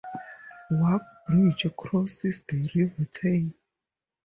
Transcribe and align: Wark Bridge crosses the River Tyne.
Wark 0.71 1.03
Bridge 1.27 1.67
crosses 1.77 2.41
the 2.47 2.67
River 2.73 3.05
Tyne. 3.11 3.53